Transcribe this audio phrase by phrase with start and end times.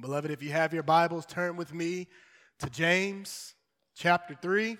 [0.00, 2.06] Beloved, if you have your Bibles, turn with me
[2.60, 3.54] to James
[3.96, 4.76] chapter 3,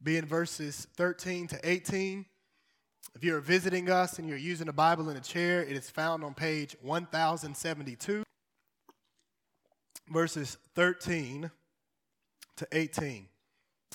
[0.00, 2.24] be in verses 13 to 18.
[3.16, 6.22] If you're visiting us and you're using a Bible in a chair, it is found
[6.22, 8.22] on page 1072,
[10.08, 11.50] verses 13
[12.56, 13.26] to 18.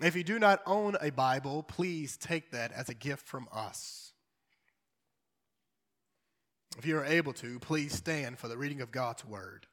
[0.02, 4.11] If you do not own a Bible, please take that as a gift from us.
[6.78, 9.68] If you are able to, please stand for the reading of God's Word.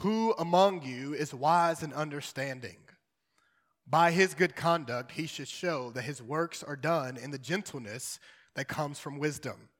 [0.00, 2.76] Who among you is wise and understanding?
[3.86, 8.20] By his good conduct, he should show that his works are done in the gentleness
[8.54, 9.70] that comes from wisdom.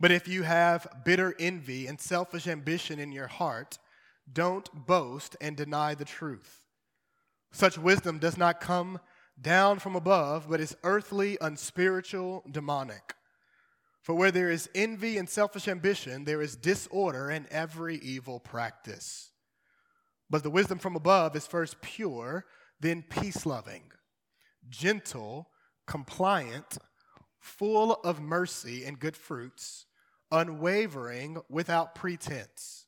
[0.00, 3.78] But if you have bitter envy and selfish ambition in your heart,
[4.32, 6.64] don't boast and deny the truth.
[7.52, 8.98] Such wisdom does not come
[9.40, 13.14] down from above, but is earthly, unspiritual, demonic.
[14.02, 19.30] For where there is envy and selfish ambition, there is disorder and every evil practice.
[20.28, 22.44] But the wisdom from above is first pure,
[22.80, 23.84] then peace loving,
[24.68, 25.48] gentle,
[25.86, 26.78] compliant,
[27.40, 29.86] full of mercy and good fruits,
[30.30, 32.86] unwavering, without pretense.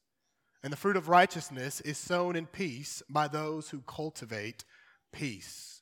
[0.63, 4.65] And the fruit of righteousness is sown in peace by those who cultivate
[5.13, 5.76] peace.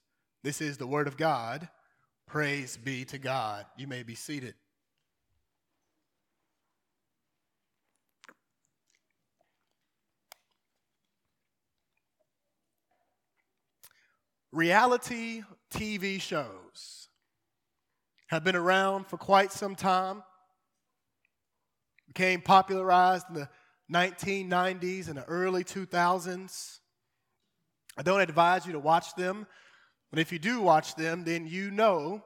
[0.45, 1.71] This is the word of God.
[2.27, 3.65] Praise be to God.
[3.79, 4.53] You may be seated.
[14.53, 17.09] Reality TV shows
[18.27, 20.23] have been around for quite some time,
[22.07, 23.49] became popularized in the
[23.91, 26.81] 1990s and the early 2000s.
[27.97, 29.47] I don't advise you to watch them,
[30.15, 32.23] but if you do watch them, then you know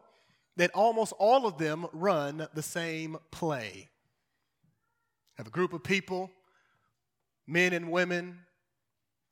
[0.58, 3.88] that almost all of them run the same play.
[5.38, 6.30] Have a group of people,
[7.46, 8.40] men and women,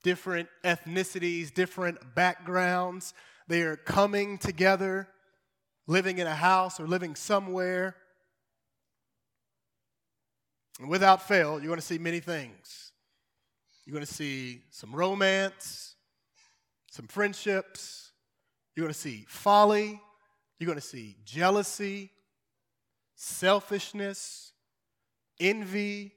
[0.02, 3.12] different ethnicities, different backgrounds.
[3.46, 5.06] They are coming together,
[5.86, 7.94] living in a house or living somewhere.
[10.80, 12.92] And without fail, you're going to see many things.
[13.84, 15.94] You're going to see some romance,
[16.90, 18.05] some friendships.
[18.76, 20.00] You're going to see folly.
[20.58, 22.12] You're going to see jealousy,
[23.16, 24.52] selfishness,
[25.40, 26.12] envy,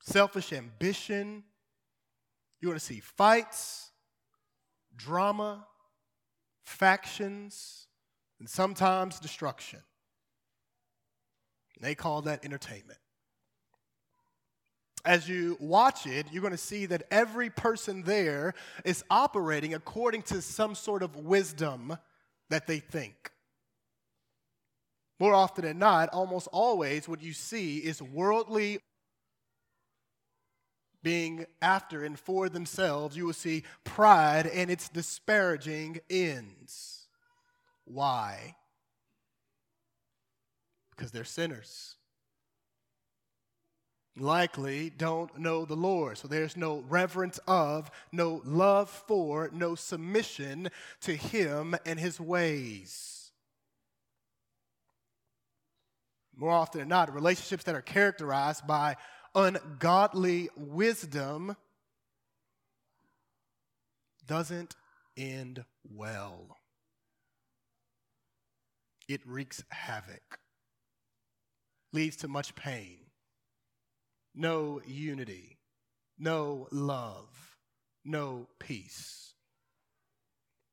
[0.00, 1.44] selfish ambition
[2.62, 3.90] you're going to see fights,
[4.94, 5.66] drama,
[6.62, 7.88] factions,
[8.38, 9.80] and sometimes destruction.
[11.74, 13.00] And they call that entertainment.
[15.04, 18.54] As you watch it, you're going to see that every person there
[18.84, 21.96] is operating according to some sort of wisdom
[22.50, 23.32] that they think.
[25.18, 28.78] More often than not, almost always, what you see is worldly
[31.02, 37.08] being after and for themselves, you will see pride and its disparaging ends.
[37.84, 38.56] Why?
[40.90, 41.96] Because they're sinners.
[44.16, 46.18] Likely don't know the Lord.
[46.18, 50.68] So there's no reverence of, no love for, no submission
[51.02, 53.30] to Him and His ways.
[56.36, 58.96] More often than not, relationships that are characterized by
[59.34, 61.56] ungodly wisdom
[64.26, 64.76] doesn't
[65.16, 66.58] end well.
[69.08, 70.38] It wreaks havoc,
[71.92, 73.01] leads to much pain,
[74.34, 75.58] no unity,
[76.18, 77.56] no love,
[78.04, 79.34] no peace.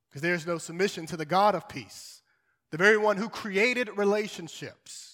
[0.09, 2.21] Because there's no submission to the God of peace,
[2.71, 5.09] the very one who created relationships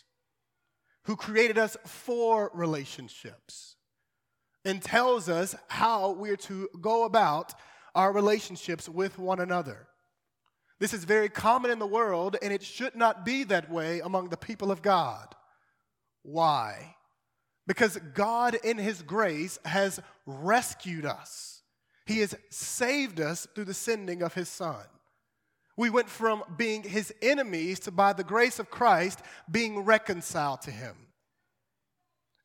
[1.06, 3.76] who created us for relationships
[4.64, 7.54] and tells us how we're to go about
[7.94, 9.88] our relationships with one another.
[10.80, 14.30] This is very common in the world, and it should not be that way among
[14.30, 15.34] the people of God.
[16.24, 16.96] Why?
[17.68, 21.62] Because God, in His grace, has rescued us.
[22.06, 24.86] He has saved us through the sending of His Son.
[25.78, 29.20] We went from being his enemies to, by the grace of Christ,
[29.50, 30.96] being reconciled to him.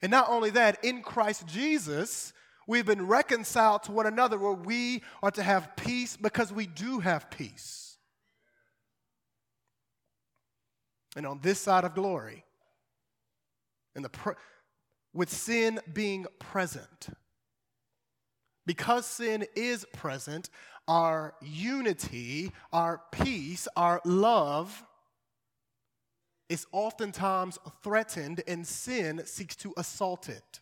[0.02, 2.32] And not only that, in Christ Jesus,
[2.66, 6.98] we've been reconciled to one another where we are to have peace because we do
[7.00, 7.98] have peace.
[11.16, 12.44] And on this side of glory,
[13.94, 14.10] in the
[15.12, 17.08] with sin being present,
[18.66, 20.50] because sin is present,
[20.86, 24.84] our unity, our peace, our love
[26.48, 30.59] is oftentimes threatened and sin seeks to assault it.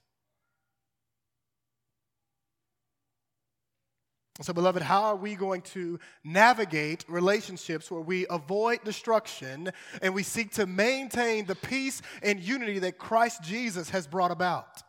[4.40, 10.23] So, beloved, how are we going to navigate relationships where we avoid destruction and we
[10.23, 14.82] seek to maintain the peace and unity that Christ Jesus has brought about?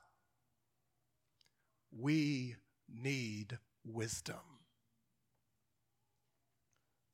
[1.97, 2.57] We
[2.87, 4.35] need wisdom.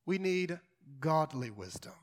[0.06, 0.60] We need
[1.00, 1.94] godly wisdom.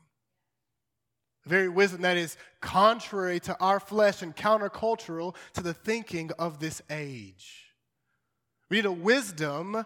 [1.45, 6.81] Very wisdom that is contrary to our flesh and countercultural to the thinking of this
[6.89, 7.67] age.
[8.69, 9.85] We need a wisdom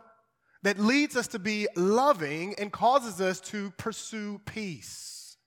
[0.64, 5.38] that leads us to be loving and causes us to pursue peace.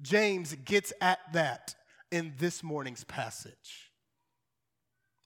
[0.00, 1.74] James gets at that
[2.10, 3.92] in this morning's passage.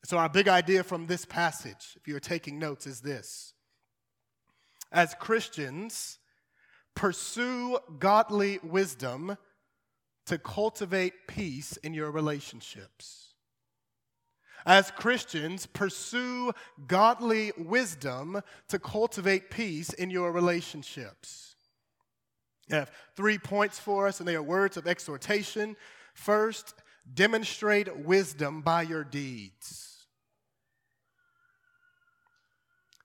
[0.05, 3.53] So, our big idea from this passage, if you're taking notes, is this.
[4.91, 6.19] As Christians,
[6.95, 9.37] pursue godly wisdom
[10.27, 13.30] to cultivate peace in your relationships.
[14.67, 16.53] As Christians, pursue
[16.87, 21.55] godly wisdom to cultivate peace in your relationships.
[22.71, 25.77] I have three points for us, and they are words of exhortation.
[26.15, 26.75] First,
[27.13, 30.07] demonstrate wisdom by your deeds.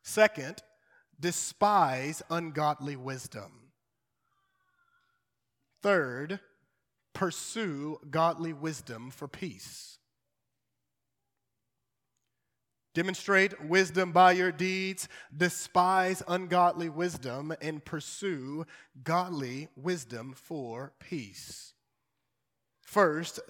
[0.03, 0.61] Second,
[1.19, 3.71] despise ungodly wisdom.
[5.81, 6.39] Third,
[7.13, 9.97] pursue godly wisdom for peace.
[12.95, 18.65] Demonstrate wisdom by your deeds, despise ungodly wisdom, and pursue
[19.03, 21.73] godly wisdom for peace.
[22.81, 23.41] First,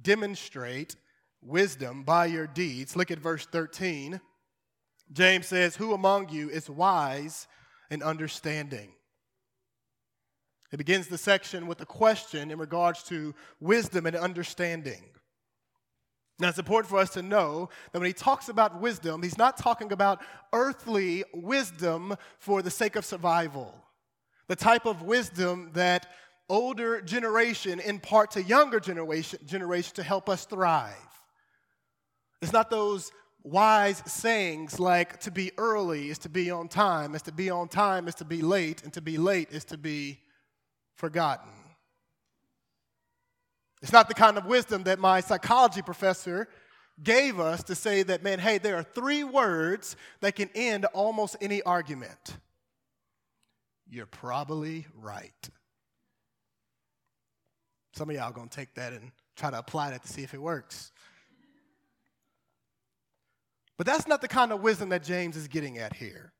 [0.00, 0.96] demonstrate
[1.42, 2.96] wisdom by your deeds.
[2.96, 4.22] Look at verse 13.
[5.12, 7.46] James says, Who among you is wise
[7.90, 8.92] and understanding?
[10.72, 15.02] It begins the section with a question in regards to wisdom and understanding.
[16.40, 19.56] Now, it's important for us to know that when he talks about wisdom, he's not
[19.56, 20.20] talking about
[20.52, 23.72] earthly wisdom for the sake of survival.
[24.48, 26.06] The type of wisdom that
[26.48, 30.94] older generation impart to younger generation, generation to help us thrive.
[32.42, 33.12] It's not those
[33.44, 37.68] wise sayings like to be early is to be on time, is to be on
[37.68, 40.18] time is to be late, and to be late is to be
[40.96, 41.50] forgotten.
[43.84, 46.48] It's not the kind of wisdom that my psychology professor
[47.02, 51.36] gave us to say that, man, hey, there are three words that can end almost
[51.42, 52.38] any argument.
[53.86, 55.50] You're probably right.
[57.92, 60.32] Some of y'all are gonna take that and try to apply that to see if
[60.32, 60.90] it works.
[63.76, 66.32] But that's not the kind of wisdom that James is getting at here.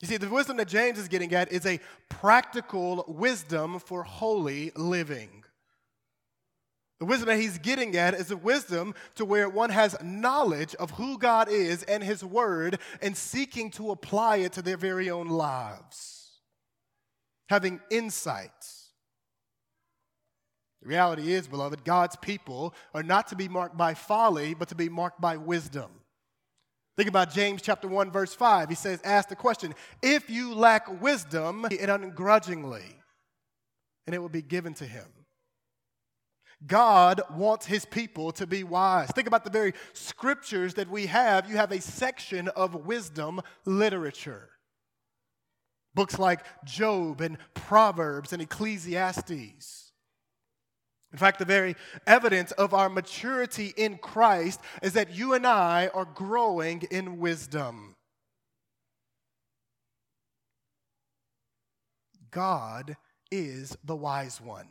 [0.00, 4.72] You see, the wisdom that James is getting at is a practical wisdom for holy
[4.74, 5.41] living.
[7.02, 10.92] The wisdom that he's getting at is a wisdom to where one has knowledge of
[10.92, 15.26] who God is and his word and seeking to apply it to their very own
[15.26, 16.30] lives.
[17.48, 18.90] Having insights.
[20.80, 24.76] The reality is, beloved, God's people are not to be marked by folly, but to
[24.76, 25.90] be marked by wisdom.
[26.96, 28.68] Think about James chapter 1, verse 5.
[28.68, 29.74] He says, Ask the question,
[30.04, 32.96] if you lack wisdom, it ungrudgingly,
[34.06, 35.06] and it will be given to him.
[36.66, 39.10] God wants his people to be wise.
[39.10, 41.50] Think about the very scriptures that we have.
[41.50, 44.50] You have a section of wisdom literature.
[45.94, 49.92] Books like Job and Proverbs and Ecclesiastes.
[51.12, 55.88] In fact, the very evidence of our maturity in Christ is that you and I
[55.88, 57.96] are growing in wisdom.
[62.30, 62.96] God
[63.30, 64.68] is the wise one.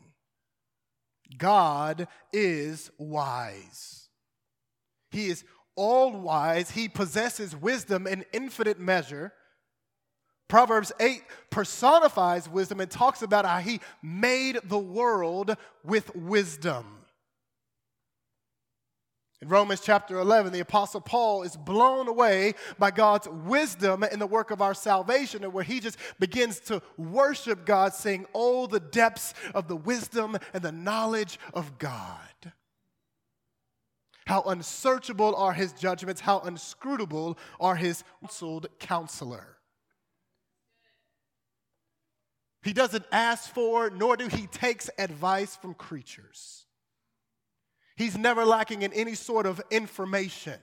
[1.38, 4.10] God is wise.
[5.12, 5.44] He is
[5.76, 6.72] all wise.
[6.72, 9.34] He possesses wisdom in infinite measure.
[10.48, 17.01] Proverbs 8 personifies wisdom and talks about how he made the world with wisdom.
[19.42, 24.28] In Romans chapter 11, the Apostle Paul is blown away by God's wisdom in the
[24.28, 28.80] work of our salvation, and where he just begins to worship God, saying, Oh, the
[28.80, 32.20] depths of the wisdom and the knowledge of God.
[34.28, 39.58] How unsearchable are his judgments, how inscrutable are his counseled counselor.
[42.62, 46.68] He doesn't ask for, nor do he takes advice from creatures.
[47.96, 50.60] He's never lacking in any sort of information.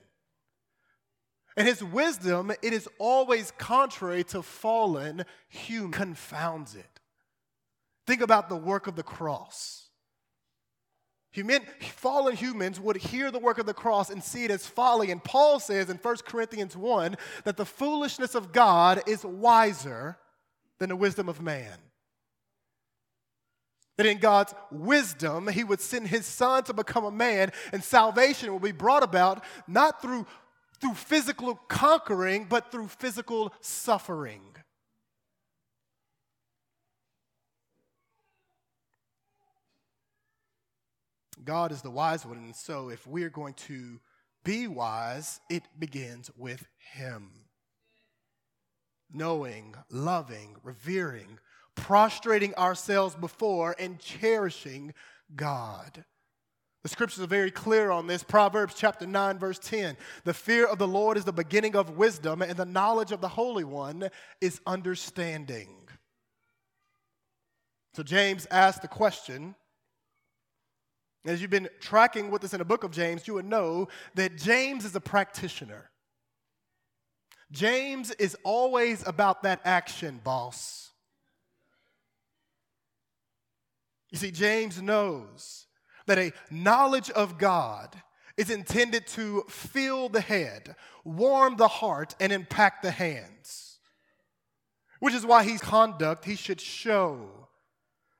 [1.55, 6.99] And his wisdom, it is always contrary to fallen human, confounds it.
[8.07, 9.89] Think about the work of the cross.
[11.31, 15.11] Human, fallen humans would hear the work of the cross and see it as folly.
[15.11, 20.17] And Paul says in 1 Corinthians 1 that the foolishness of God is wiser
[20.79, 21.77] than the wisdom of man.
[23.99, 28.49] That in God's wisdom, he would send his son to become a man, and salvation
[28.49, 30.25] will be brought about not through,
[30.79, 34.55] through physical conquering, but through physical suffering.
[41.43, 42.37] God is the wise one.
[42.37, 43.99] And so, if we're going to
[44.45, 47.31] be wise, it begins with Him.
[49.11, 51.37] Knowing, loving, revering,
[51.81, 54.93] prostrating ourselves before, and cherishing
[55.35, 56.05] God.
[56.83, 58.23] The scriptures are very clear on this.
[58.23, 59.97] Proverbs chapter 9, verse 10.
[60.23, 63.27] The fear of the Lord is the beginning of wisdom, and the knowledge of the
[63.27, 64.09] Holy One
[64.39, 65.69] is understanding.
[67.95, 69.55] So James asked the question
[71.25, 74.37] as you've been tracking with us in the book of James, you would know that
[74.37, 75.89] James is a practitioner.
[77.51, 80.88] James is always about that action, boss.
[84.11, 85.67] You see, James knows
[86.07, 87.95] that a knowledge of God
[88.37, 93.79] is intended to fill the head, warm the heart, and impact the hands.
[94.99, 97.47] Which is why his conduct, he should show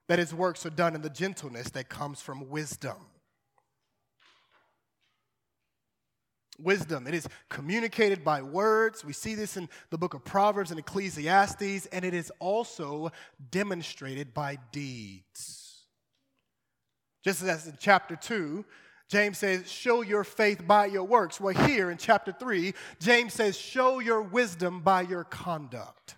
[0.08, 2.98] that his works are done in the gentleness that comes from wisdom.
[6.58, 9.06] Wisdom, it is communicated by words.
[9.06, 13.12] We see this in the book of Proverbs and Ecclesiastes, and it is also
[13.52, 15.69] demonstrated by deeds.
[17.24, 18.64] Just as in chapter 2,
[19.10, 21.40] James says, Show your faith by your works.
[21.40, 26.16] Well, here in chapter 3, James says, Show your wisdom by your conduct.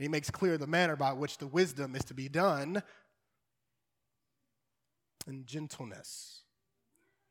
[0.00, 2.82] he makes clear the manner by which the wisdom is to be done
[5.26, 6.42] in gentleness,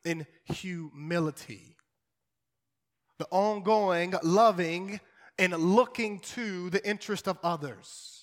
[0.06, 1.76] in humility,
[3.18, 5.00] the ongoing loving
[5.40, 8.19] and looking to the interest of others.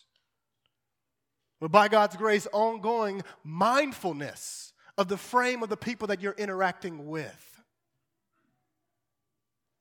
[1.60, 7.06] But by God's grace, ongoing mindfulness of the frame of the people that you're interacting
[7.06, 7.62] with.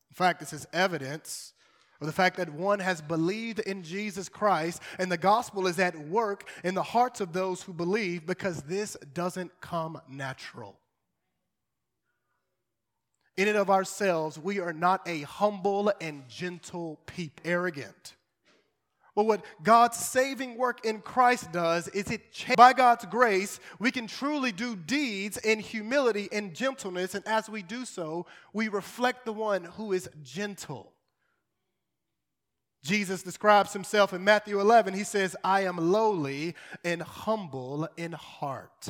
[0.09, 1.53] In fact, this is evidence
[1.99, 5.97] of the fact that one has believed in Jesus Christ and the gospel is at
[6.07, 10.79] work in the hearts of those who believe because this doesn't come natural.
[13.37, 18.15] In and of ourselves, we are not a humble and gentle people, arrogant.
[19.15, 22.21] But what God's saving work in Christ does is it
[22.57, 27.15] by God's grace, we can truly do deeds in humility and gentleness.
[27.15, 30.91] And as we do so, we reflect the one who is gentle.
[32.83, 34.93] Jesus describes himself in Matthew 11.
[34.93, 36.53] He says, I am lowly
[36.83, 38.89] and humble in heart.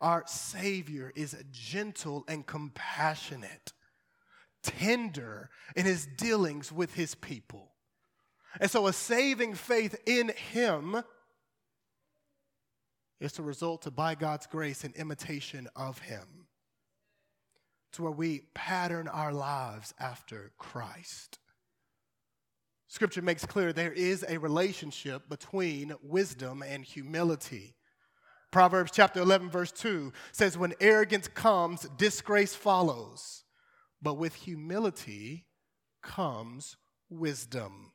[0.00, 3.72] Our Savior is gentle and compassionate,
[4.62, 7.72] tender in his dealings with his people.
[8.60, 11.02] And so, a saving faith in him
[13.20, 16.46] is to result to, by God's grace, an imitation of him
[17.92, 21.38] to where we pattern our lives after Christ.
[22.88, 27.74] Scripture makes clear there is a relationship between wisdom and humility.
[28.50, 33.44] Proverbs chapter 11, verse 2 says, When arrogance comes, disgrace follows,
[34.02, 35.46] but with humility
[36.02, 36.76] comes
[37.08, 37.92] wisdom.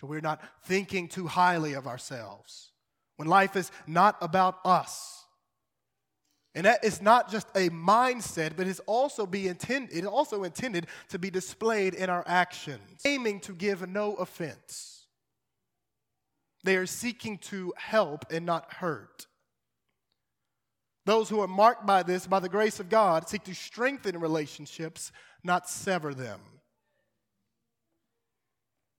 [0.00, 2.72] So we're not thinking too highly of ourselves.
[3.16, 5.24] When life is not about us,
[6.54, 10.44] and that is not just a mindset, but it's also be intended, it is also
[10.44, 15.06] intended to be displayed in our actions, aiming to give no offense.
[16.64, 19.26] They are seeking to help and not hurt.
[21.08, 25.10] Those who are marked by this, by the grace of God, seek to strengthen relationships,
[25.42, 26.38] not sever them.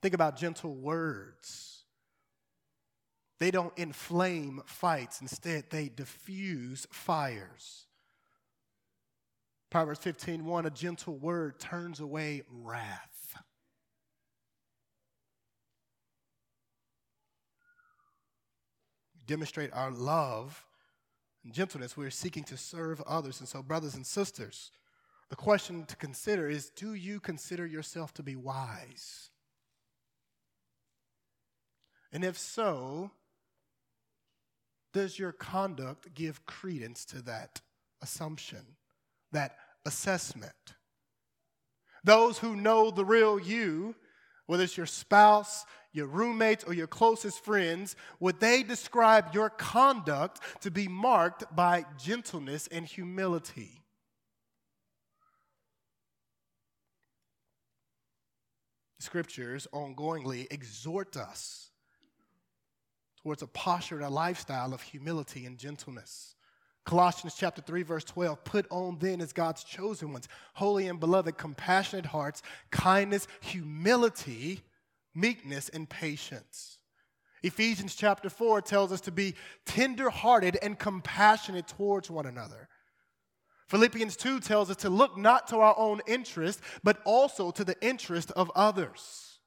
[0.01, 1.83] Think about gentle words.
[3.37, 7.85] They don't inflame fights, instead, they diffuse fires.
[9.69, 13.35] Proverbs 15 1 A gentle word turns away wrath.
[19.27, 20.65] Demonstrate our love
[21.43, 21.97] and gentleness.
[21.97, 23.39] We're seeking to serve others.
[23.39, 24.71] And so, brothers and sisters,
[25.29, 29.29] the question to consider is do you consider yourself to be wise?
[32.11, 33.11] And if so,
[34.93, 37.61] does your conduct give credence to that
[38.01, 38.65] assumption,
[39.31, 39.55] that
[39.85, 40.75] assessment?
[42.03, 43.95] Those who know the real you
[44.49, 50.39] whether it's your spouse, your roommates, or your closest friends, would they describe your conduct
[50.61, 53.81] to be marked by gentleness and humility?
[58.99, 61.71] Scriptures ongoingly exhort us
[63.23, 66.35] towards a posture and a lifestyle of humility and gentleness.
[66.85, 71.37] Colossians chapter 3 verse 12 put on then as God's chosen ones holy and beloved
[71.37, 72.41] compassionate hearts
[72.71, 74.61] kindness humility
[75.15, 76.77] meekness and patience.
[77.43, 79.35] Ephesians chapter 4 tells us to be
[79.65, 82.67] tender-hearted and compassionate towards one another.
[83.67, 87.75] Philippians 2 tells us to look not to our own interest but also to the
[87.81, 89.39] interest of others.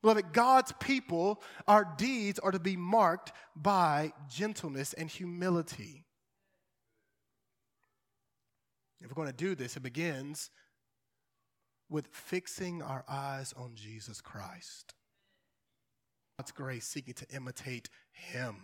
[0.00, 6.04] Beloved, God's people, our deeds are to be marked by gentleness and humility.
[9.00, 10.50] If we're going to do this, it begins
[11.88, 14.94] with fixing our eyes on Jesus Christ.
[16.38, 18.56] God's grace, seeking to imitate Him.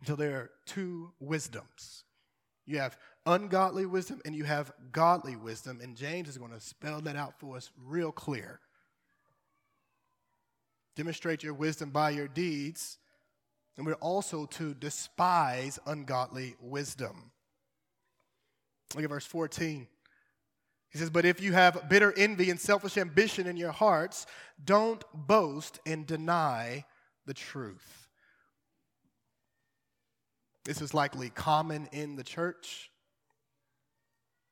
[0.00, 2.04] Until there are two wisdoms.
[2.66, 2.96] You have
[3.26, 7.38] ungodly wisdom and you have godly wisdom, and James is going to spell that out
[7.38, 8.60] for us real clear.
[10.96, 12.98] Demonstrate your wisdom by your deeds,
[13.76, 17.32] and we're also to despise ungodly wisdom.
[18.94, 19.86] Look at verse 14.
[20.90, 24.26] He says, But if you have bitter envy and selfish ambition in your hearts,
[24.64, 26.84] don't boast and deny
[27.26, 28.08] the truth.
[30.64, 32.90] This is likely common in the church.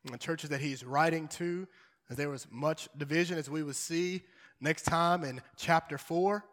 [0.04, 1.66] In the churches that he's writing to,
[2.08, 4.22] there was much division, as we will see
[4.60, 6.44] next time in chapter 4.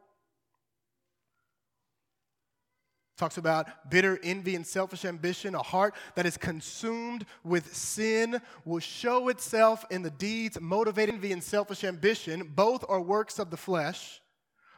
[3.17, 5.55] Talks about bitter envy and selfish ambition.
[5.55, 11.31] A heart that is consumed with sin will show itself in the deeds motivated envy
[11.31, 12.51] and selfish ambition.
[12.55, 14.21] Both are works of the flesh.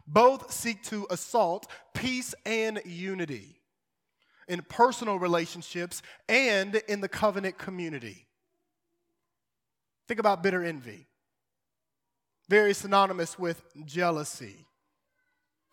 [0.06, 3.60] Both seek to assault peace and unity
[4.48, 8.28] in personal relationships and in the covenant community.
[10.08, 11.08] Think about bitter envy.
[12.48, 14.68] Very synonymous with jealousy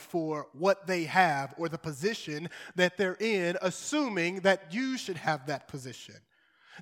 [0.05, 5.47] for what they have or the position that they're in, assuming that you should have
[5.47, 6.17] that position,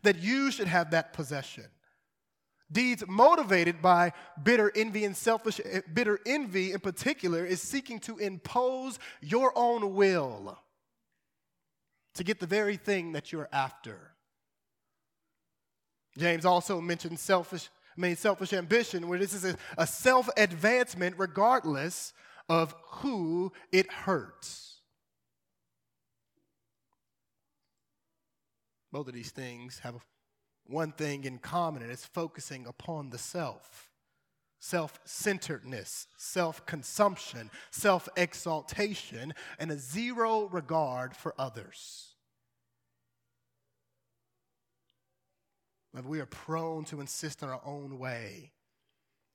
[0.03, 1.67] that you should have that possession.
[2.71, 8.17] Deeds motivated by bitter envy and selfish, eh, bitter envy in particular, is seeking to
[8.19, 10.59] impose your own will
[12.15, 14.13] to get the very thing that you're after.
[16.19, 21.17] James also mentioned selfish, I mean, selfish ambition, where this is a, a self advancement
[21.19, 22.13] regardless
[22.49, 24.81] of who it hurts.
[28.91, 29.95] Both of these things have
[30.67, 33.89] one thing in common, and it's focusing upon the self
[34.63, 42.09] self centeredness, self consumption, self exaltation, and a zero regard for others.
[46.05, 48.51] we are prone to insist on our own way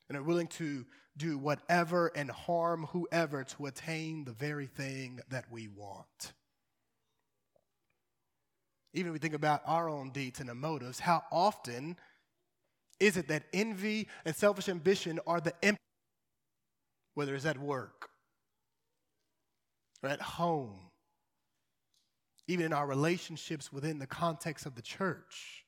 [0.09, 0.85] and are willing to
[1.17, 6.33] do whatever and harm whoever to attain the very thing that we want.
[8.93, 11.97] Even if we think about our own deeds and motives, how often
[12.99, 15.77] is it that envy and selfish ambition are the imp-
[17.13, 18.09] whether it's at work
[20.01, 20.79] or at home,
[22.47, 25.65] even in our relationships within the context of the church?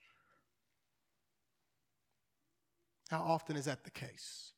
[3.10, 4.54] How often is that the case?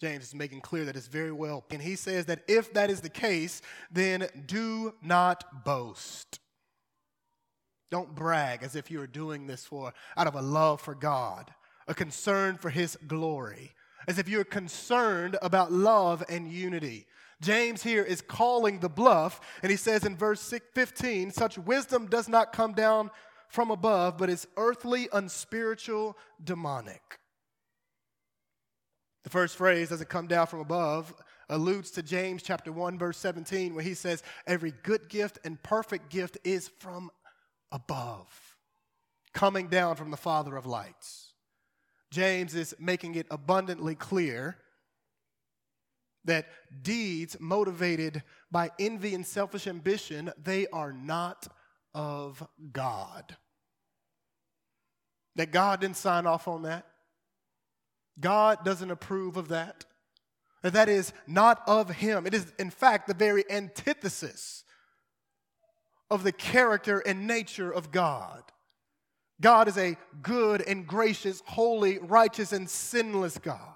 [0.00, 1.64] James is making clear that it's very well.
[1.70, 6.40] And he says that if that is the case, then do not boast.
[7.90, 11.54] Don't brag as if you are doing this for out of a love for God,
[11.86, 13.72] a concern for his glory,
[14.08, 17.06] as if you're concerned about love and unity.
[17.40, 22.28] James here is calling the bluff, and he says in verse 15, such wisdom does
[22.28, 23.10] not come down
[23.54, 27.20] from above, but is earthly, unspiritual, demonic.
[29.22, 31.14] The first phrase, doesn't come down from above,
[31.48, 36.10] alludes to James chapter 1, verse 17, where he says, Every good gift and perfect
[36.10, 37.12] gift is from
[37.70, 38.56] above,
[39.32, 41.32] coming down from the Father of lights.
[42.10, 44.56] James is making it abundantly clear
[46.24, 46.46] that
[46.82, 51.46] deeds motivated by envy and selfish ambition, they are not
[51.94, 53.36] of God.
[55.36, 56.86] That God didn't sign off on that.
[58.20, 59.84] God doesn't approve of that.
[60.62, 62.26] That is not of Him.
[62.26, 64.64] It is, in fact, the very antithesis
[66.10, 68.42] of the character and nature of God.
[69.40, 73.74] God is a good and gracious, holy, righteous, and sinless God.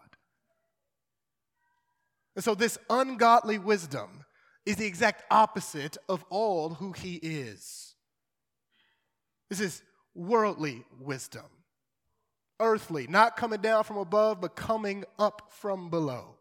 [2.37, 4.25] And so, this ungodly wisdom
[4.65, 7.97] is the exact opposite of all who He is.
[9.51, 9.83] This is
[10.19, 11.47] worldly wisdom,
[12.61, 16.35] earthly, not coming down from above, but coming up from below.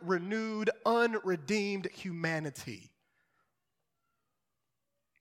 [0.00, 2.90] Renewed, unredeemed humanity.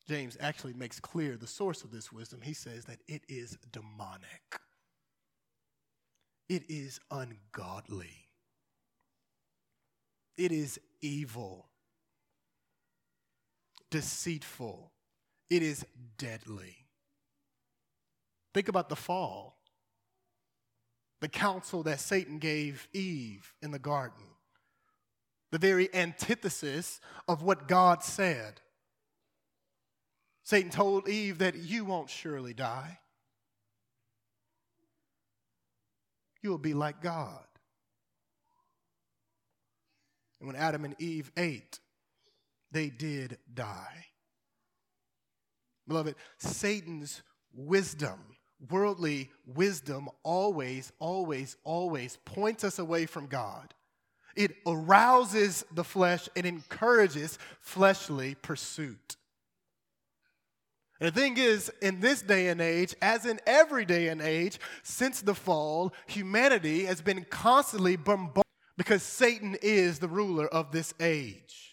[0.07, 2.41] James actually makes clear the source of this wisdom.
[2.41, 4.59] He says that it is demonic,
[6.49, 8.27] it is ungodly,
[10.37, 11.67] it is evil,
[13.89, 14.90] deceitful,
[15.51, 15.85] it is
[16.17, 16.77] deadly.
[18.53, 19.57] Think about the fall,
[21.19, 24.23] the counsel that Satan gave Eve in the garden,
[25.51, 28.61] the very antithesis of what God said.
[30.43, 32.99] Satan told Eve that you won't surely die.
[36.41, 37.43] You will be like God.
[40.39, 41.79] And when Adam and Eve ate,
[42.71, 44.05] they did die.
[45.91, 47.21] Beloved, Satan's
[47.53, 48.17] wisdom,
[48.69, 53.73] worldly wisdom, always, always, always points us away from God.
[54.37, 59.17] It arouses the flesh and encourages fleshly pursuit.
[61.01, 64.61] And the thing is, in this day and age, as in every day and age,
[64.83, 68.45] since the fall, humanity has been constantly bombarded
[68.77, 71.70] because Satan is the ruler of this age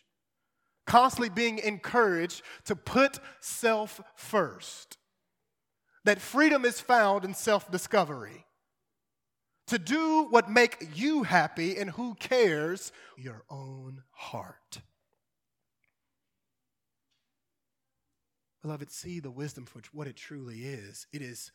[0.88, 4.96] constantly being encouraged to put self first.
[6.04, 8.46] That freedom is found in self discovery.
[9.68, 14.80] To do what make you happy and who cares your own heart.
[18.62, 21.06] Beloved, see the wisdom for what it truly is.
[21.12, 21.52] It is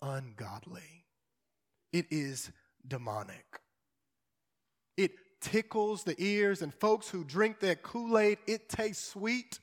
[0.00, 1.06] ungodly.
[1.92, 2.52] It is
[2.86, 3.44] demonic.
[4.96, 9.58] It tickles the ears, and folks who drink that Kool Aid, it tastes sweet,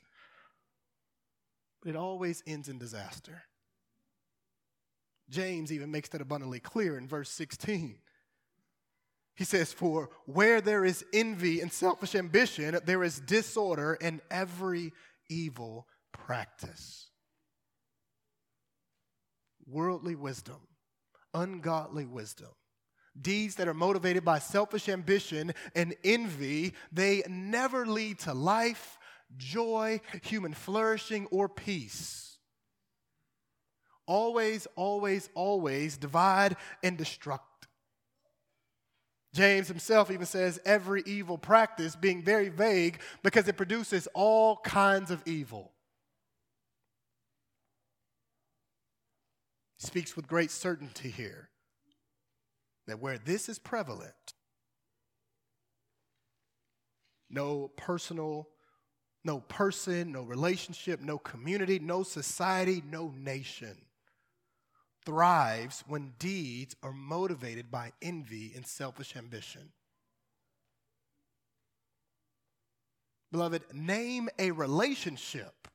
[1.82, 3.44] but it always ends in disaster.
[5.30, 7.98] James even makes that abundantly clear in verse 16.
[9.36, 14.94] He says, For where there is envy and selfish ambition, there is disorder and every
[15.30, 17.08] evil practice.
[19.66, 20.68] Worldly wisdom,
[21.34, 22.50] ungodly wisdom,
[23.20, 28.98] deeds that are motivated by selfish ambition and envy, they never lead to life,
[29.38, 32.38] joy, human flourishing, or peace.
[34.06, 37.40] Always, always, always divide and destruct.
[39.34, 45.10] James himself even says every evil practice being very vague because it produces all kinds
[45.10, 45.72] of evil.
[49.80, 51.50] He speaks with great certainty here
[52.88, 54.34] that where this is prevalent,
[57.30, 58.50] no personal,
[59.24, 63.78] no person, no relationship, no community, no society, no nation
[65.06, 69.72] thrives when deeds are motivated by envy and selfish ambition.
[73.32, 75.68] Beloved, name a relationship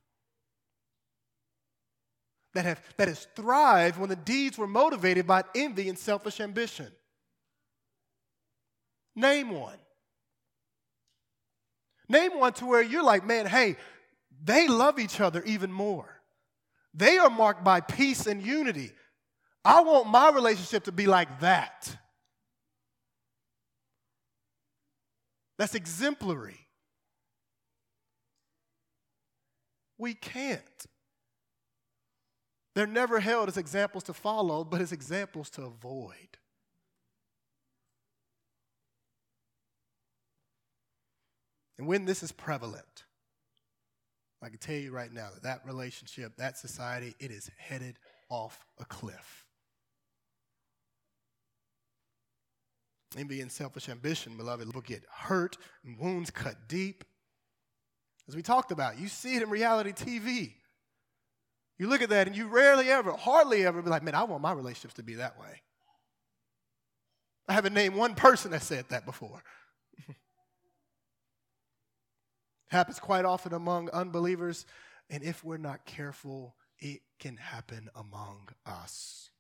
[2.55, 6.91] that, have, that has thrived when the deeds were motivated by envy and selfish ambition.
[9.19, 9.79] Name one.
[12.09, 13.77] Name one to where you're like, man, hey,
[14.45, 16.23] they love each other even more.
[16.95, 18.93] They are marked by peace and unity.
[19.65, 21.97] I want my relationship to be like that.
[25.59, 26.69] That's exemplary.
[29.99, 30.63] We can't.
[32.77, 36.39] They're never held as examples to follow, but as examples to avoid.
[41.79, 43.05] And when this is prevalent,
[44.43, 48.65] I can tell you right now that that relationship, that society, it is headed off
[48.79, 49.45] a cliff.
[53.17, 57.05] Envy and selfish ambition, beloved, will get hurt and wounds cut deep.
[58.29, 60.53] As we talked about, you see it in reality TV.
[61.79, 64.43] You look at that and you rarely ever, hardly ever be like, man, I want
[64.43, 65.63] my relationships to be that way.
[67.49, 69.43] I haven't named one person that said that before.
[72.69, 74.67] Happens quite often among unbelievers,
[75.11, 79.31] and if we're not careful, it can happen among us.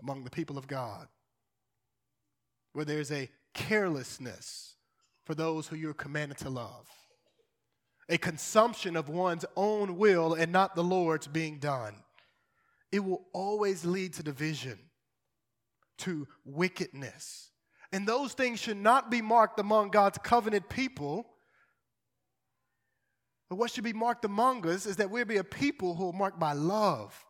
[0.00, 1.08] Among the people of God,
[2.72, 4.76] where there's a carelessness
[5.24, 6.88] for those who you're commanded to love
[8.08, 11.94] a consumption of one's own will and not the Lord's being done.
[12.90, 14.78] It will always lead to division,
[15.98, 17.50] to wickedness.
[17.92, 21.26] And those things should not be marked among God's covenant people.
[23.48, 26.12] But what should be marked among us is that we'll be a people who are
[26.12, 27.24] marked by love,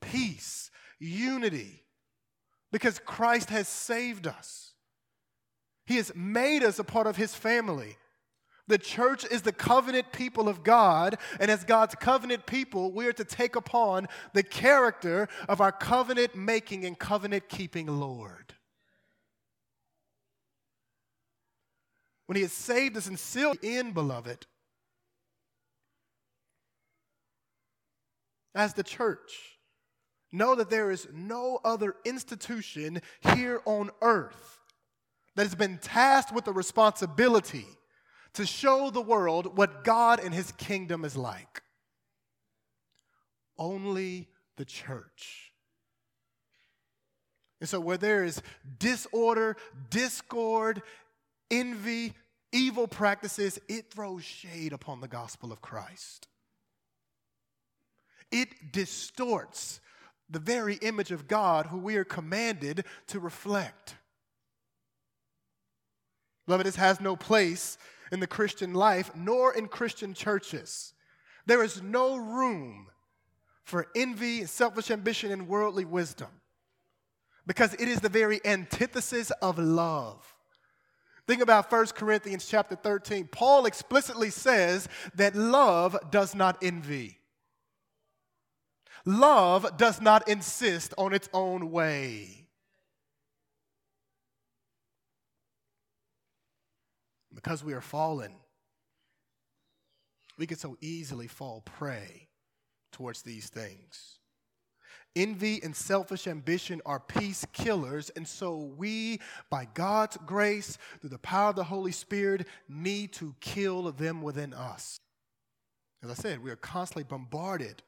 [0.00, 1.82] peace, unity,
[2.70, 4.74] because Christ has saved us.
[5.86, 7.96] He has made us a part of His family.
[8.68, 13.12] The church is the covenant people of God, and as God's covenant people, we are
[13.12, 18.55] to take upon the character of our covenant making and covenant keeping Lord.
[22.26, 24.46] When He has saved us and sealed in, beloved,
[28.54, 29.58] as the church,
[30.32, 33.00] know that there is no other institution
[33.34, 34.60] here on earth
[35.36, 37.66] that has been tasked with the responsibility
[38.32, 41.62] to show the world what God and his kingdom is like.
[43.58, 45.52] Only the church.
[47.60, 48.42] And so, where there is
[48.78, 49.56] disorder,
[49.88, 50.82] discord,
[51.50, 52.12] envy,
[52.52, 56.28] evil practices, it throws shade upon the gospel of Christ.
[58.30, 59.80] It distorts
[60.28, 63.94] the very image of God who we are commanded to reflect.
[66.46, 67.78] Beloved, this has no place
[68.12, 70.94] in the Christian life nor in Christian churches.
[71.46, 72.88] There is no room
[73.64, 76.28] for envy, selfish ambition, and worldly wisdom
[77.46, 80.35] because it is the very antithesis of love.
[81.26, 83.28] Think about 1 Corinthians chapter 13.
[83.30, 87.18] Paul explicitly says that love does not envy.
[89.04, 92.46] Love does not insist on its own way.
[97.34, 98.32] Because we are fallen,
[100.38, 102.28] we can so easily fall prey
[102.92, 104.18] towards these things.
[105.16, 111.18] Envy and selfish ambition are peace killers, and so we, by God's grace, through the
[111.18, 115.00] power of the Holy Spirit, need to kill them within us.
[116.04, 117.82] As I said, we are constantly bombarded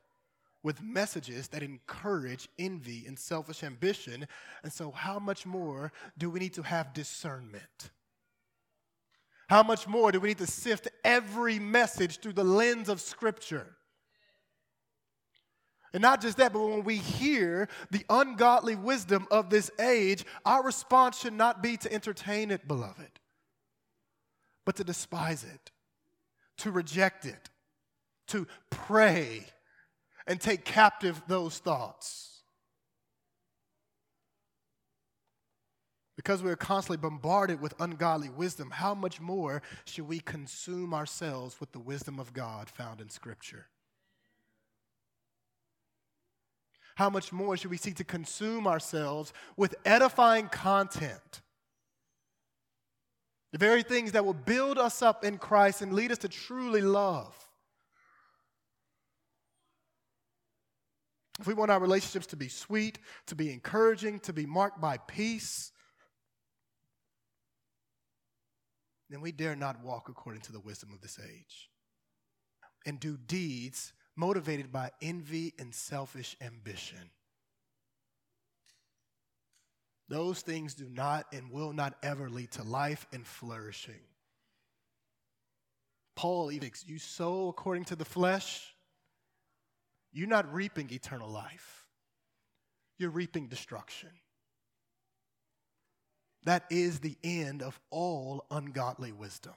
[0.63, 4.27] with messages that encourage envy and selfish ambition,
[4.63, 7.91] and so how much more do we need to have discernment?
[9.49, 13.78] How much more do we need to sift every message through the lens of Scripture?
[15.93, 20.63] And not just that, but when we hear the ungodly wisdom of this age, our
[20.63, 23.11] response should not be to entertain it, beloved,
[24.67, 25.71] but to despise it,
[26.59, 27.49] to reject it,
[28.29, 29.47] to pray
[30.27, 32.43] and take captive those thoughts.
[36.17, 41.61] Because we are constantly bombarded with ungodly wisdom, how much more should we consume ourselves
[41.61, 43.69] with the wisdom of God found in Scripture?
[46.99, 51.43] How much more should we seek to consume ourselves with edifying content?
[53.53, 56.81] The very things that will build us up in Christ and lead us to truly
[56.81, 57.33] love.
[61.39, 64.97] If we want our relationships to be sweet, to be encouraging, to be marked by
[64.97, 65.71] peace,
[69.09, 71.71] then we dare not walk according to the wisdom of this age
[72.85, 77.11] and do deeds motivated by envy and selfish ambition.
[80.09, 84.01] Those things do not and will not ever lead to life and flourishing.
[86.17, 88.75] Paul you sow according to the flesh,
[90.13, 91.87] you're not reaping eternal life.
[92.99, 94.11] You're reaping destruction.
[96.43, 99.53] That is the end of all ungodly wisdom.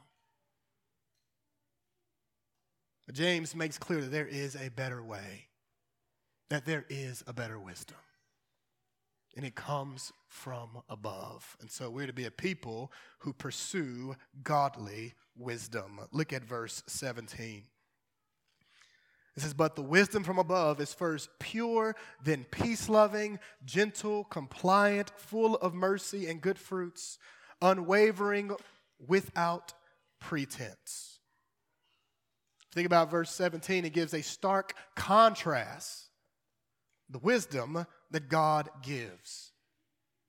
[3.14, 5.48] James makes clear that there is a better way,
[6.50, 7.98] that there is a better wisdom.
[9.36, 11.56] And it comes from above.
[11.62, 16.00] And so we're to be a people who pursue godly wisdom.
[16.12, 17.64] Look at verse 17.
[19.36, 25.12] It says, But the wisdom from above is first pure, then peace loving, gentle, compliant,
[25.16, 27.18] full of mercy and good fruits,
[27.62, 28.52] unwavering,
[29.08, 29.74] without
[30.20, 31.11] pretense.
[32.74, 36.08] Think about verse 17, it gives a stark contrast
[37.10, 39.52] the wisdom that God gives.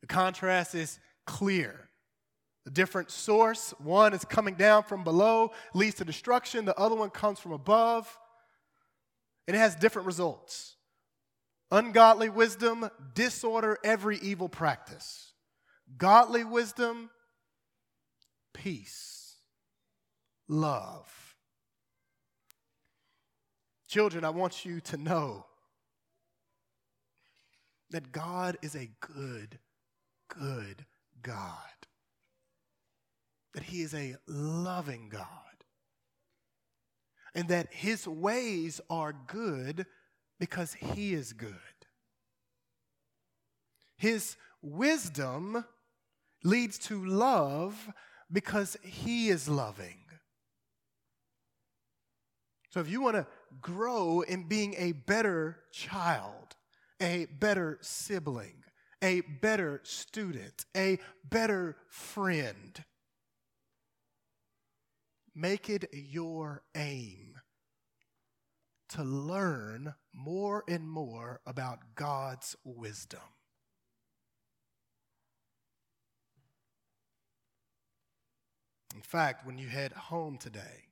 [0.00, 1.88] The contrast is clear.
[2.64, 7.10] The different source, one is coming down from below, leads to destruction, the other one
[7.10, 8.18] comes from above
[9.46, 10.76] and it has different results.
[11.70, 15.32] Ungodly wisdom, disorder every evil practice.
[15.96, 17.10] Godly wisdom,
[18.54, 19.36] peace,
[20.48, 21.21] love.
[23.92, 25.44] Children, I want you to know
[27.90, 29.58] that God is a good,
[30.30, 30.86] good
[31.22, 31.58] God.
[33.52, 35.28] That He is a loving God.
[37.34, 39.84] And that His ways are good
[40.40, 41.52] because He is good.
[43.98, 45.66] His wisdom
[46.42, 47.90] leads to love
[48.32, 49.98] because He is loving.
[52.70, 53.26] So if you want to
[53.60, 56.56] grow in being a better child,
[57.00, 58.64] a better sibling,
[59.02, 62.84] a better student, a better friend.
[65.34, 67.34] Make it your aim
[68.90, 73.20] to learn more and more about God's wisdom.
[78.94, 80.91] In fact, when you head home today,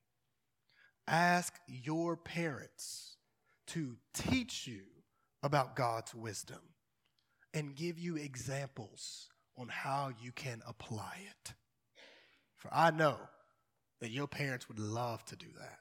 [1.11, 3.17] ask your parents
[3.69, 4.83] to teach you
[5.43, 6.61] about God's wisdom
[7.53, 11.53] and give you examples on how you can apply it.
[12.57, 13.17] For I know
[14.01, 15.79] that your parents would love to do that.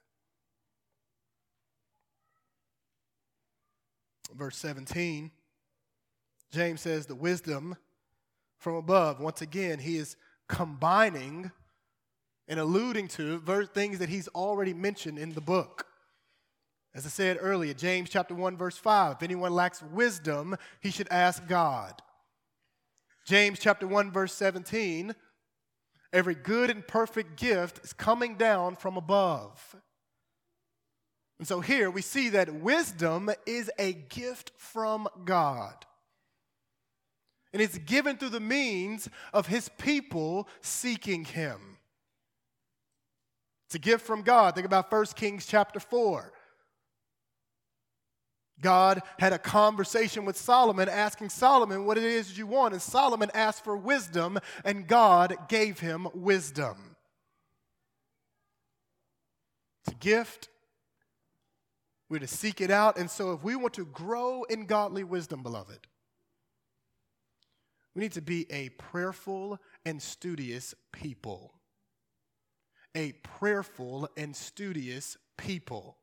[4.35, 5.31] Verse 17,
[6.51, 7.75] James says the wisdom
[8.57, 9.19] from above.
[9.19, 10.15] Once again, he is
[10.47, 11.51] combining
[12.49, 13.39] and alluding to
[13.73, 15.85] things that he's already mentioned in the book.
[16.95, 21.07] As I said earlier, James chapter 1 verse 5, if anyone lacks wisdom, he should
[21.11, 22.01] ask God.
[23.25, 25.13] James chapter 1 verse 17,
[26.11, 29.75] every good and perfect gift is coming down from above.
[31.37, 35.85] And so here we see that wisdom is a gift from God.
[37.53, 41.78] And it's given through the means of his people seeking him.
[43.69, 44.55] It's a gift from God.
[44.55, 46.33] Think about 1 Kings chapter 4.
[48.59, 52.73] God had a conversation with Solomon, asking Solomon what it is you want.
[52.73, 56.95] And Solomon asked for wisdom, and God gave him wisdom.
[59.85, 60.49] It's a gift.
[62.09, 62.97] We're to seek it out.
[62.97, 65.85] And so, if we want to grow in godly wisdom, beloved,
[67.93, 71.58] we need to be a prayerful and studious people.
[72.95, 75.97] A prayerful and studious people.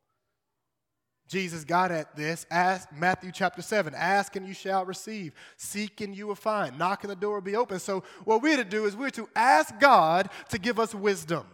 [1.28, 2.46] Jesus got at this.
[2.50, 3.94] Ask Matthew chapter 7.
[3.96, 5.32] Ask and you shall receive.
[5.56, 6.78] Seek and you will find.
[6.78, 7.80] Knock and the door will be open.
[7.80, 11.46] So what we're to do is we're to ask God to give us wisdom.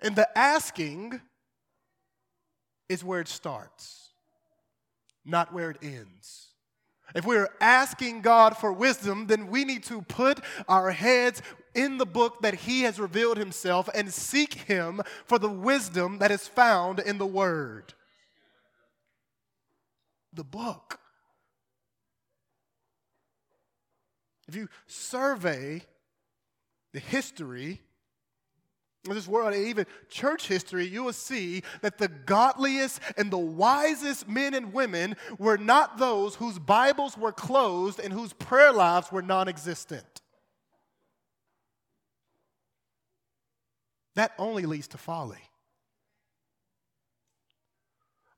[0.00, 1.20] And the asking
[2.88, 4.08] is where it starts,
[5.24, 6.48] not where it ends.
[7.14, 11.42] If we're asking God for wisdom, then we need to put our heads
[11.74, 16.30] in the book that He has revealed Himself and seek Him for the wisdom that
[16.30, 17.94] is found in the Word.
[20.32, 21.00] The book.
[24.48, 25.82] If you survey
[26.92, 27.80] the history
[29.08, 34.28] of this world, even church history, you will see that the godliest and the wisest
[34.28, 39.22] men and women were not those whose Bibles were closed and whose prayer lives were
[39.22, 40.20] non existent.
[44.16, 45.38] That only leads to folly.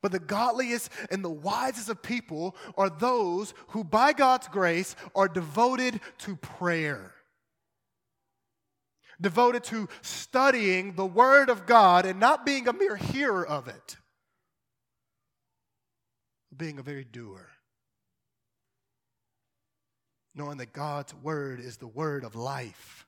[0.03, 5.29] But the godliest and the wisest of people are those who, by God's grace, are
[5.29, 7.15] devoted to prayer
[9.23, 13.97] devoted to studying the Word of God and not being a mere hearer of it,
[16.55, 17.49] being a very doer.
[20.35, 23.07] Knowing that God's Word is the Word of life.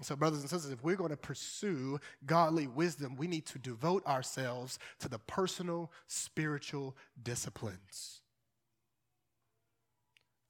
[0.00, 4.06] So, brothers and sisters, if we're going to pursue godly wisdom, we need to devote
[4.06, 8.20] ourselves to the personal spiritual disciplines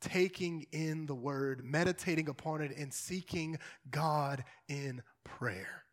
[0.00, 3.58] taking in the word, meditating upon it, and seeking
[3.90, 5.84] God in prayer.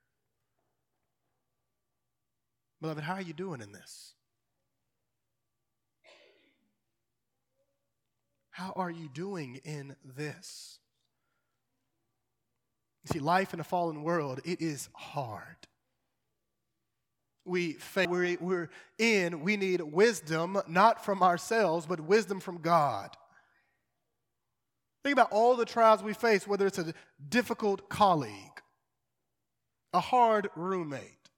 [2.82, 4.14] Beloved, how are you doing in this?
[8.52, 10.80] How are you doing in this?
[13.06, 15.44] You see, life in a fallen world, it is hard.
[17.46, 23.16] We we're, we're in, we need wisdom, not from ourselves, but wisdom from God.
[25.04, 26.96] Think about all the trials we face, whether it's a
[27.30, 28.62] difficult colleague,
[29.94, 31.30] a hard roommate,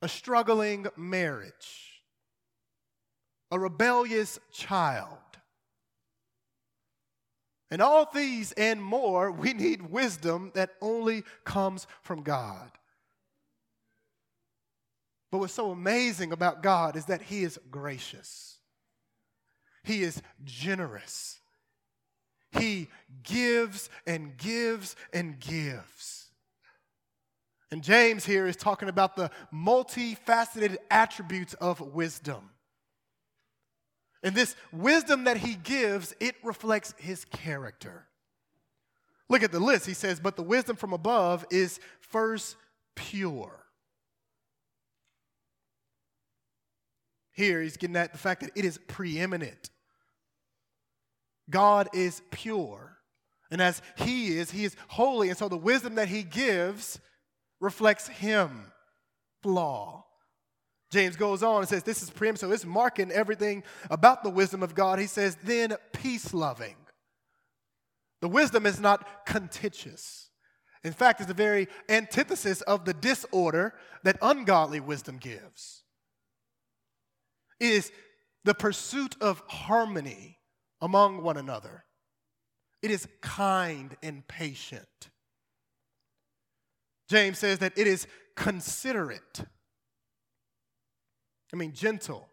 [0.00, 2.00] a struggling marriage,
[3.50, 5.18] a rebellious child.
[7.70, 12.70] And all these and more, we need wisdom that only comes from God.
[15.30, 18.58] But what's so amazing about God is that He is gracious,
[19.84, 21.36] He is generous.
[22.52, 22.88] He
[23.22, 26.30] gives and gives and gives.
[27.70, 32.50] And James here is talking about the multifaceted attributes of wisdom.
[34.22, 38.06] And this wisdom that he gives, it reflects his character.
[39.28, 39.86] Look at the list.
[39.86, 42.56] He says, But the wisdom from above is first
[42.96, 43.64] pure.
[47.32, 49.70] Here, he's getting at the fact that it is preeminent.
[51.48, 52.98] God is pure.
[53.50, 55.28] And as he is, he is holy.
[55.28, 57.00] And so the wisdom that he gives
[57.60, 58.72] reflects him,
[59.42, 60.04] flaw.
[60.90, 62.40] James goes on and says, This is preeminent.
[62.40, 64.98] So it's marking everything about the wisdom of God.
[64.98, 66.76] He says, Then peace loving.
[68.20, 70.28] The wisdom is not contentious.
[70.82, 75.84] In fact, it's the very antithesis of the disorder that ungodly wisdom gives.
[77.60, 77.92] It is
[78.44, 80.38] the pursuit of harmony
[80.80, 81.84] among one another.
[82.82, 85.10] It is kind and patient.
[87.10, 89.42] James says that it is considerate.
[91.52, 92.28] I mean, gentle.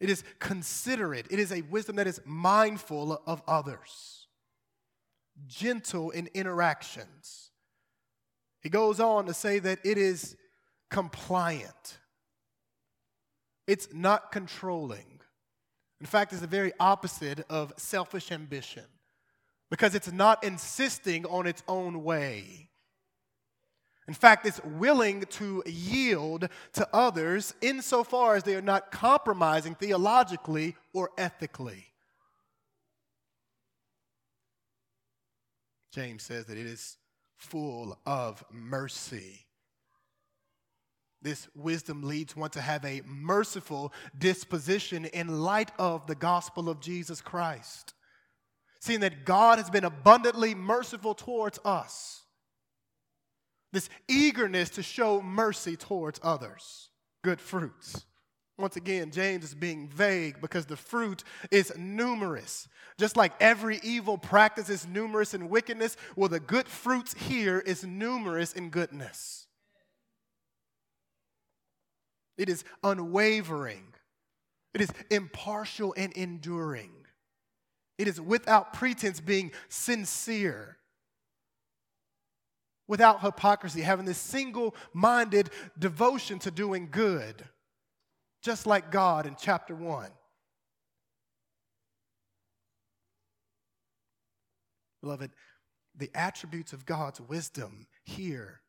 [0.00, 1.26] It is considerate.
[1.30, 4.26] It is a wisdom that is mindful of others,
[5.46, 7.50] gentle in interactions.
[8.62, 10.36] He goes on to say that it is
[10.90, 11.98] compliant,
[13.66, 15.06] it's not controlling.
[16.00, 18.84] In fact, it's the very opposite of selfish ambition
[19.70, 22.69] because it's not insisting on its own way.
[24.10, 30.74] In fact, it's willing to yield to others insofar as they are not compromising theologically
[30.92, 31.86] or ethically.
[35.92, 36.96] James says that it is
[37.36, 39.46] full of mercy.
[41.22, 46.80] This wisdom leads one to have a merciful disposition in light of the gospel of
[46.80, 47.94] Jesus Christ.
[48.80, 52.24] Seeing that God has been abundantly merciful towards us.
[53.72, 56.90] This eagerness to show mercy towards others.
[57.22, 58.04] Good fruits.
[58.58, 62.68] Once again, James is being vague because the fruit is numerous.
[62.98, 67.84] Just like every evil practice is numerous in wickedness, well, the good fruits here is
[67.84, 69.46] numerous in goodness.
[72.36, 73.84] It is unwavering.
[74.74, 76.92] It is impartial and enduring.
[77.98, 80.78] It is without pretense being sincere,
[82.90, 87.44] without hypocrisy, having this single minded devotion to doing good,
[88.42, 90.10] just like God in chapter 1.
[95.02, 95.30] Beloved,
[95.96, 98.60] the attributes of God's wisdom here,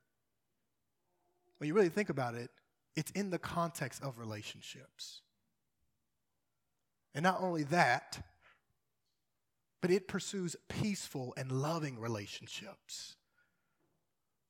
[1.58, 2.52] when you really think about it,
[2.96, 5.24] it's in the context of relationships.
[7.16, 8.24] And not only that,
[9.82, 13.16] but it pursues peaceful and loving relationships.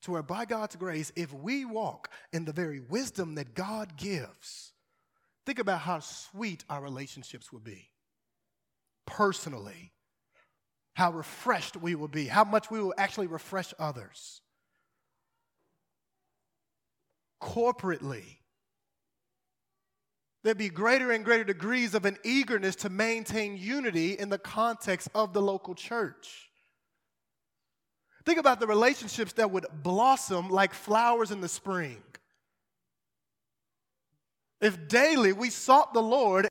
[0.03, 4.73] To where, by God's grace, if we walk in the very wisdom that God gives,
[5.45, 7.89] think about how sweet our relationships will be.
[9.05, 9.91] Personally,
[10.93, 14.41] how refreshed we will be, how much we will actually refresh others
[17.41, 18.37] corporately.
[20.43, 25.09] There'd be greater and greater degrees of an eagerness to maintain unity in the context
[25.13, 26.50] of the local church.
[28.25, 32.01] Think about the relationships that would blossom like flowers in the spring.
[34.59, 36.47] If daily we sought the Lord,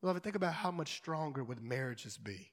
[0.00, 2.52] beloved, think about how much stronger would marriages be.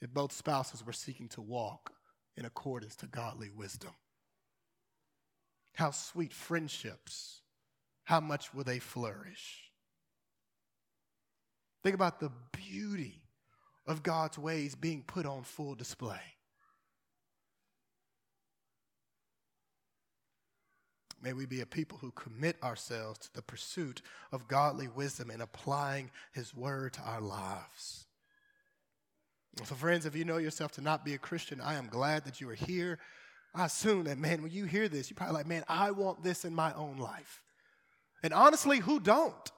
[0.00, 1.92] if both spouses were seeking to walk
[2.36, 3.90] in accordance to godly wisdom.
[5.74, 7.40] How sweet friendships,
[8.04, 9.65] how much will they flourish?
[11.86, 13.22] Think about the beauty
[13.86, 16.18] of God's ways being put on full display.
[21.22, 25.40] May we be a people who commit ourselves to the pursuit of godly wisdom and
[25.40, 28.06] applying His word to our lives.
[29.62, 32.40] So, friends, if you know yourself to not be a Christian, I am glad that
[32.40, 32.98] you are here.
[33.54, 36.44] I assume that, man, when you hear this, you're probably like, man, I want this
[36.44, 37.44] in my own life.
[38.24, 39.52] And honestly, who don't?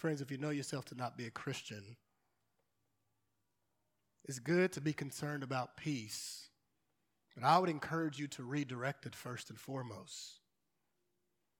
[0.00, 1.98] Friends, if you know yourself to not be a Christian,
[4.24, 6.48] it's good to be concerned about peace,
[7.34, 10.40] but I would encourage you to redirect it first and foremost.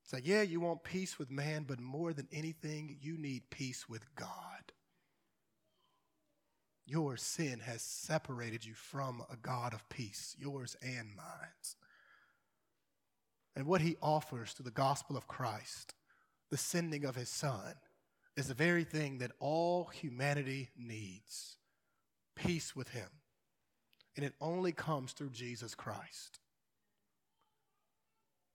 [0.03, 3.91] It's like, yeah, you want peace with man, but more than anything, you need peace
[3.91, 4.73] with God.
[6.87, 11.77] Your sin has separated you from a God of peace, yours and mine.
[13.55, 15.93] And what he offers through the gospel of Christ,
[16.51, 17.75] the sending of his son,
[18.41, 21.59] is the very thing that all humanity needs
[22.35, 23.09] peace with him.
[24.17, 26.41] And it only comes through Jesus Christ.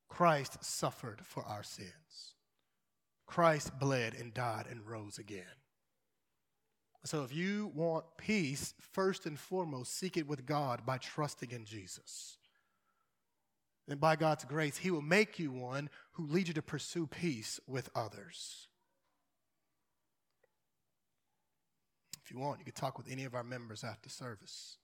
[0.10, 2.34] Christ suffered for our sins.
[3.28, 5.60] Christ bled and died and rose again.
[7.04, 11.64] So if you want peace, first and foremost, seek it with God by trusting in
[11.64, 12.38] Jesus.
[13.88, 17.60] And by God's grace, He will make you one who leads you to pursue peace
[17.68, 18.68] with others.
[22.26, 24.78] If you want, you can talk with any of our members after service.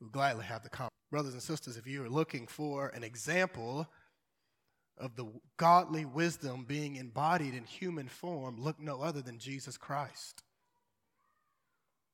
[0.00, 0.92] We'll gladly have the conversation.
[1.10, 3.88] Brothers and sisters, if you are looking for an example
[4.96, 5.26] of the
[5.56, 10.44] godly wisdom being embodied in human form, look no other than Jesus Christ.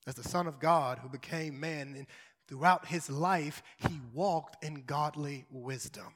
[0.06, 2.06] As the Son of God who became man, and
[2.48, 6.14] throughout his life, he walked in godly wisdom.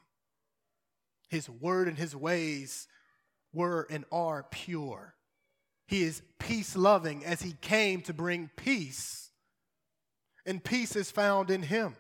[1.29, 2.89] His word and his ways
[3.53, 5.16] were and are pure.
[5.87, 9.31] He is peace loving as he came to bring peace,
[10.45, 11.97] and peace is found in him.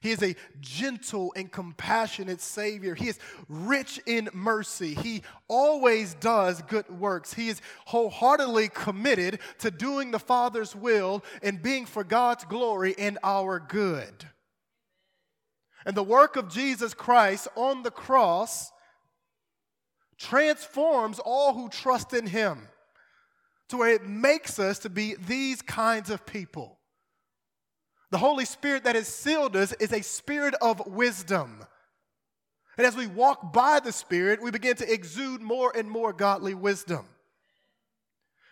[0.00, 2.96] He is a gentle and compassionate Savior.
[2.96, 4.94] He is rich in mercy.
[4.94, 7.32] He always does good works.
[7.32, 13.16] He is wholeheartedly committed to doing the Father's will and being for God's glory and
[13.22, 14.28] our good.
[15.86, 18.72] And the work of Jesus Christ on the cross
[20.18, 22.68] transforms all who trust in Him
[23.72, 26.78] to where it makes us to be these kinds of people.
[28.10, 31.64] The Holy Spirit that has sealed us is a spirit of wisdom.
[32.76, 36.52] And as we walk by the Spirit, we begin to exude more and more godly
[36.52, 37.06] wisdom.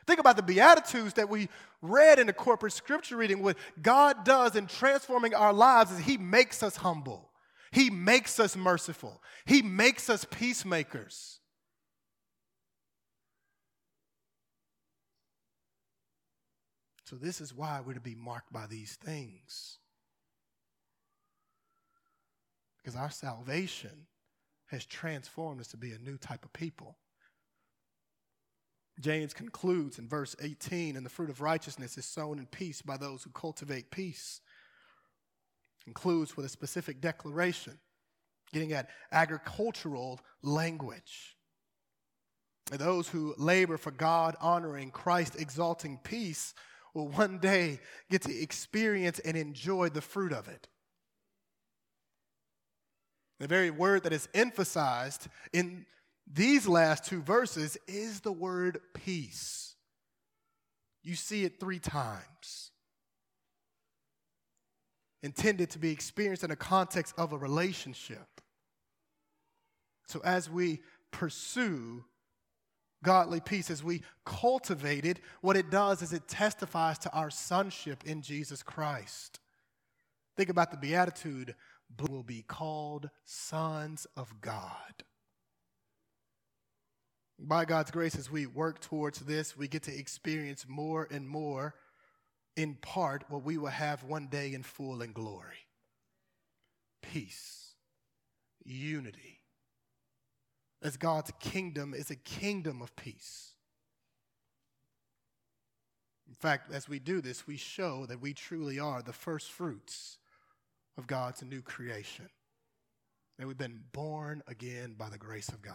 [0.07, 1.51] Think about the Beatitudes that we
[1.83, 3.43] read in the corporate scripture reading.
[3.43, 7.31] What God does in transforming our lives is He makes us humble,
[7.73, 11.39] He makes us merciful, He makes us peacemakers.
[17.11, 19.79] So, this is why we're to be marked by these things.
[22.79, 24.07] Because our salvation
[24.67, 26.99] has transformed us to be a new type of people.
[29.01, 32.97] James concludes in verse 18 and the fruit of righteousness is sown in peace by
[32.97, 34.41] those who cultivate peace.
[35.83, 37.77] Concludes with a specific declaration,
[38.53, 41.37] getting at agricultural language.
[42.71, 46.55] Those who labor for God honoring, Christ exalting peace
[46.95, 47.80] will one day
[48.11, 50.68] get to experience and enjoy the fruit of it.
[53.38, 55.86] The very word that is emphasized in
[56.32, 59.74] these last two verses is the word peace.
[61.03, 62.70] You see it three times.
[65.22, 68.41] Intended to be experienced in a context of a relationship.
[70.07, 70.80] So as we
[71.11, 72.05] pursue
[73.03, 78.05] godly peace, as we cultivate it, what it does is it testifies to our sonship
[78.05, 79.40] in Jesus Christ.
[80.36, 81.55] Think about the Beatitude
[82.09, 85.05] will be called sons of God.
[87.38, 91.74] By God's grace, as we work towards this, we get to experience more and more,
[92.55, 95.66] in part, what we will have one day in full and glory
[97.03, 97.74] peace,
[98.62, 99.39] unity,
[100.83, 103.53] as God's kingdom is a kingdom of peace.
[106.28, 110.18] In fact, as we do this, we show that we truly are the first fruits
[110.97, 112.28] of God's new creation.
[113.39, 115.74] That we've been born again by the grace of God.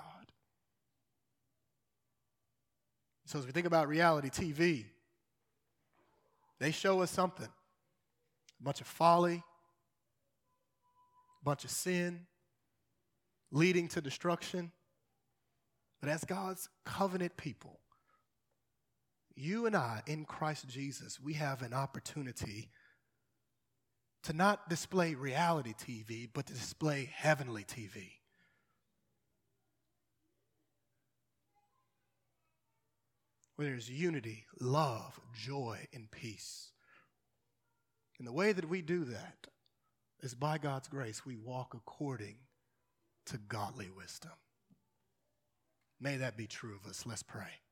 [3.25, 4.85] So, as we think about reality TV,
[6.59, 7.49] they show us something
[8.59, 9.43] a bunch of folly,
[11.41, 12.27] a bunch of sin,
[13.51, 14.71] leading to destruction.
[16.05, 17.79] But as God's covenant people,
[19.35, 22.69] you and I in Christ Jesus, we have an opportunity
[24.21, 28.11] to not display reality TV, but to display heavenly TV.
[33.55, 36.69] Where there's unity, love, joy, and peace.
[38.19, 39.47] And the way that we do that
[40.21, 42.35] is by God's grace, we walk according
[43.25, 44.33] to godly wisdom.
[45.99, 47.05] May that be true of us.
[47.05, 47.64] Let's pray.